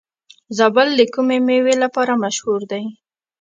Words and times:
زابل 0.57 0.89
د 0.99 1.01
کومې 1.13 1.37
میوې 1.47 1.75
لپاره 1.83 2.13
مشهور 2.23 2.59
دی؟ 2.71 2.83